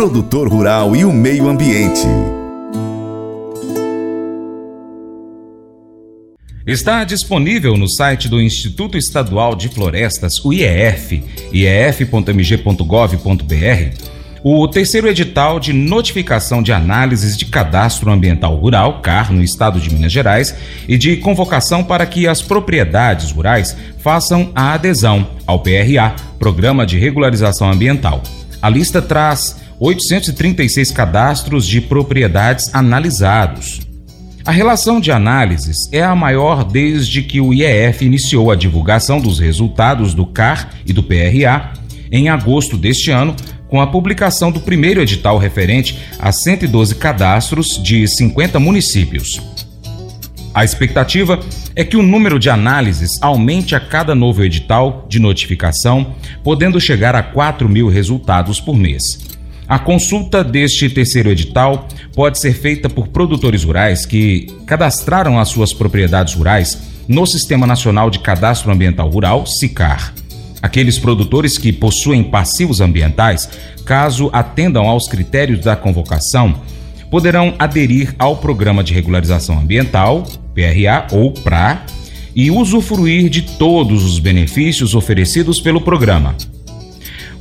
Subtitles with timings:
[0.00, 2.06] produtor rural e o meio ambiente.
[6.66, 12.82] Está disponível no site do Instituto Estadual de Florestas, o IEF, ief.mg.gov.br,
[14.42, 19.92] o terceiro edital de notificação de análises de cadastro ambiental rural, CAR, no estado de
[19.92, 20.56] Minas Gerais,
[20.88, 26.98] e de convocação para que as propriedades rurais façam a adesão ao PRA, Programa de
[26.98, 28.22] Regularização Ambiental.
[28.62, 33.80] A lista traz 836 cadastros de propriedades analisados.
[34.44, 39.38] A relação de análises é a maior desde que o IEF iniciou a divulgação dos
[39.38, 41.72] resultados do CAR e do PRA
[42.12, 43.34] em agosto deste ano,
[43.68, 49.40] com a publicação do primeiro edital referente a 112 cadastros de 50 municípios.
[50.52, 51.38] A expectativa
[51.76, 57.14] é que o número de análises aumente a cada novo edital de notificação, podendo chegar
[57.14, 59.29] a 4 mil resultados por mês.
[59.70, 65.72] A consulta deste terceiro edital pode ser feita por produtores rurais que cadastraram as suas
[65.72, 66.76] propriedades rurais
[67.06, 70.12] no Sistema Nacional de Cadastro Ambiental Rural, SICAR.
[70.60, 73.48] Aqueles produtores que possuem passivos ambientais,
[73.84, 76.52] caso atendam aos critérios da convocação,
[77.08, 81.86] poderão aderir ao Programa de Regularização Ambiental, PRA ou PRA,
[82.34, 86.34] e usufruir de todos os benefícios oferecidos pelo programa.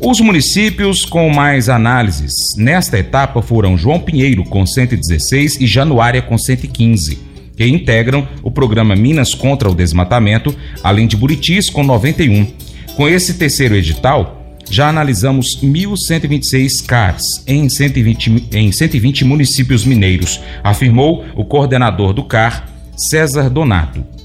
[0.02, 6.38] Os municípios com mais análises nesta etapa foram João Pinheiro, com 116, e Januária, com
[6.38, 7.20] 115,
[7.58, 12.48] que integram o programa Minas contra o Desmatamento, além de Buritis, com 91.
[12.96, 21.26] Com esse terceiro edital, já analisamos 1.126 CARs em 120, em 120 municípios mineiros, afirmou
[21.36, 24.19] o coordenador do CAR, César Donato.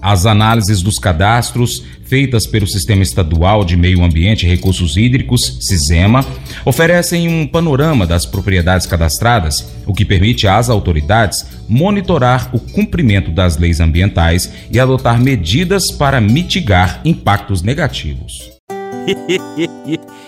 [0.00, 6.24] As análises dos cadastros feitas pelo Sistema Estadual de Meio Ambiente e Recursos Hídricos, SISEMA,
[6.64, 13.58] oferecem um panorama das propriedades cadastradas, o que permite às autoridades monitorar o cumprimento das
[13.58, 18.50] leis ambientais e adotar medidas para mitigar impactos negativos.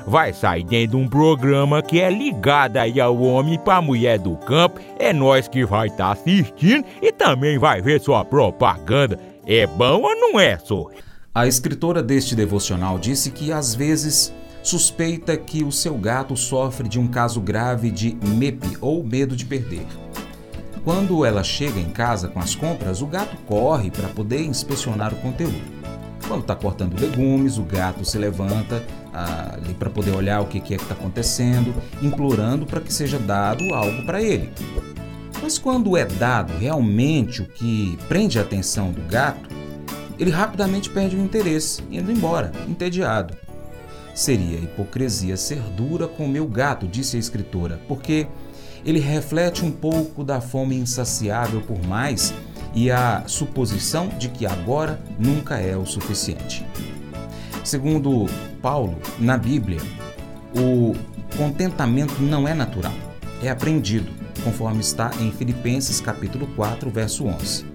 [0.05, 4.35] vai sair dentro de um programa que é ligado aí ao homem para mulher do
[4.37, 4.79] campo.
[4.97, 9.19] É nós que vai estar tá assistindo e também vai ver sua propaganda.
[9.45, 10.87] É bom ou não é, só?
[11.33, 16.99] A escritora deste devocional disse que às vezes suspeita que o seu gato sofre de
[16.99, 19.85] um caso grave de MEP ou medo de perder.
[20.83, 25.17] Quando ela chega em casa com as compras, o gato corre para poder inspecionar o
[25.17, 25.61] conteúdo.
[26.27, 28.83] Quando está cortando legumes, o gato se levanta
[29.13, 32.93] ah, ali para poder olhar o que, que é que está acontecendo, implorando para que
[32.93, 34.51] seja dado algo para ele.
[35.41, 39.49] Mas quando é dado realmente o que prende a atenção do gato,
[40.19, 43.35] ele rapidamente perde o interesse, indo embora, entediado.
[44.13, 48.27] Seria hipocrisia ser dura com o meu gato, disse a escritora, porque
[48.85, 52.33] ele reflete um pouco da fome insaciável por mais
[52.73, 56.65] e a suposição de que agora nunca é o suficiente.
[57.63, 58.27] Segundo
[58.61, 59.81] Paulo, na Bíblia,
[60.55, 60.95] o
[61.37, 62.93] contentamento não é natural,
[63.43, 64.11] é aprendido,
[64.43, 67.65] conforme está em Filipenses capítulo 4, verso 11.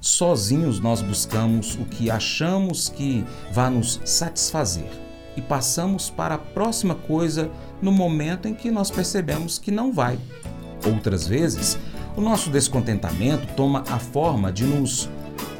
[0.00, 4.88] Sozinhos nós buscamos o que achamos que vai nos satisfazer
[5.36, 7.50] e passamos para a próxima coisa
[7.82, 10.18] no momento em que nós percebemos que não vai.
[10.86, 11.78] Outras vezes,
[12.16, 15.08] o nosso descontentamento toma a forma de nos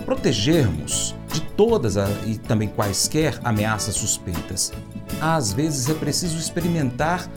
[0.05, 1.97] protegermos de todas
[2.27, 4.73] e também quaisquer ameaças suspeitas.
[5.21, 7.29] Às vezes é preciso experimentar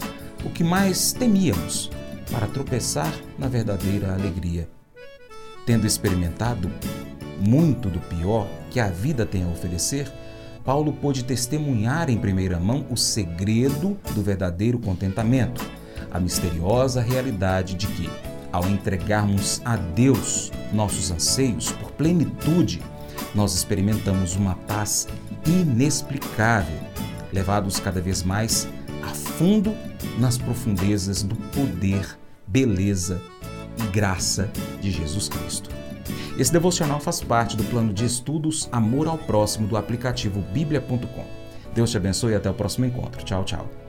[0.45, 1.91] o que mais temíamos
[2.31, 4.69] para tropeçar na verdadeira alegria.
[5.65, 6.71] Tendo experimentado
[7.39, 10.09] muito do pior que a vida tem a oferecer,
[10.63, 15.65] Paulo pôde testemunhar em primeira mão o segredo do verdadeiro contentamento,
[16.11, 18.09] a misteriosa realidade de que
[18.51, 22.81] ao entregarmos a Deus nossos anseios por plenitude,
[23.33, 25.07] nós experimentamos uma paz
[25.45, 26.79] inexplicável,
[27.31, 28.67] levados cada vez mais
[29.03, 29.75] a fundo
[30.17, 32.17] nas profundezas do poder,
[32.47, 33.21] beleza
[33.77, 34.49] e graça
[34.81, 35.69] de Jesus Cristo.
[36.37, 41.25] Esse devocional faz parte do plano de estudos Amor ao Próximo do aplicativo bíblia.com.
[41.73, 43.23] Deus te abençoe e até o próximo encontro.
[43.23, 43.88] Tchau, tchau.